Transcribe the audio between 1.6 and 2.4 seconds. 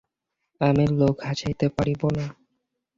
পারিব না।